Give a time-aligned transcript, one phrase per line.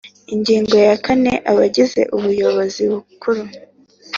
[0.33, 3.41] Ingingo ya kane Abagize Ubuyobozi Bukuru